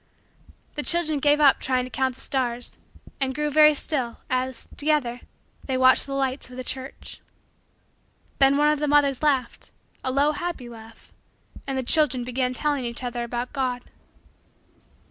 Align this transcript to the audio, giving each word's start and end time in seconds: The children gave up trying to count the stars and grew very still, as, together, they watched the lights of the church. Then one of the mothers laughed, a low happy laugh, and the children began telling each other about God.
The 0.73 0.81
children 0.81 1.19
gave 1.19 1.39
up 1.39 1.59
trying 1.59 1.83
to 1.83 1.91
count 1.91 2.15
the 2.15 2.21
stars 2.21 2.79
and 3.19 3.35
grew 3.35 3.51
very 3.51 3.75
still, 3.75 4.17
as, 4.31 4.67
together, 4.75 5.21
they 5.65 5.77
watched 5.77 6.07
the 6.07 6.15
lights 6.15 6.49
of 6.49 6.57
the 6.57 6.63
church. 6.63 7.21
Then 8.39 8.57
one 8.57 8.71
of 8.71 8.79
the 8.79 8.87
mothers 8.87 9.21
laughed, 9.21 9.69
a 10.03 10.09
low 10.11 10.31
happy 10.31 10.67
laugh, 10.67 11.13
and 11.67 11.77
the 11.77 11.83
children 11.83 12.23
began 12.23 12.51
telling 12.51 12.83
each 12.83 13.03
other 13.03 13.23
about 13.23 13.53
God. 13.53 13.83